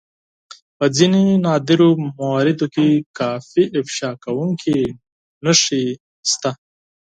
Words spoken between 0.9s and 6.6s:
ځينو نادرو مواردو کې کافي افشا کوونکې نښې شته.